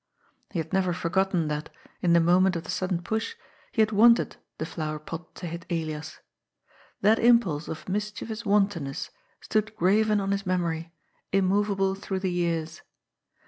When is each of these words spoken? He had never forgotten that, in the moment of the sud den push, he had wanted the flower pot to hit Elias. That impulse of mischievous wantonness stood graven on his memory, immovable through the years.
He 0.49 0.57
had 0.57 0.73
never 0.73 0.93
forgotten 0.93 1.47
that, 1.49 1.69
in 2.01 2.13
the 2.13 2.19
moment 2.19 2.55
of 2.55 2.63
the 2.63 2.71
sud 2.71 2.89
den 2.89 3.03
push, 3.03 3.35
he 3.71 3.83
had 3.83 3.91
wanted 3.91 4.35
the 4.57 4.65
flower 4.65 4.97
pot 4.97 5.35
to 5.35 5.45
hit 5.45 5.63
Elias. 5.69 6.21
That 7.01 7.19
impulse 7.19 7.67
of 7.67 7.87
mischievous 7.87 8.43
wantonness 8.43 9.11
stood 9.41 9.75
graven 9.75 10.19
on 10.19 10.31
his 10.31 10.43
memory, 10.43 10.91
immovable 11.31 11.93
through 11.93 12.21
the 12.21 12.31
years. 12.31 12.81